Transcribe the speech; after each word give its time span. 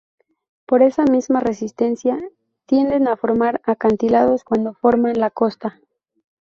Por 0.65 0.81
esa 0.81 1.03
misma 1.03 1.41
resistencia 1.41 2.17
tienden 2.65 3.07
a 3.07 3.15
formar 3.17 3.61
acantilados 3.63 4.43
cuando 4.43 4.73
forman 4.73 5.19
la 5.19 5.29
costa. 5.29 5.79